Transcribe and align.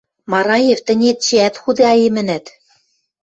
—Мараев, 0.31 0.79
тӹнь 0.85 1.05
эчеӓт 1.11 1.55
худаэмӹнӓт... 1.61 2.45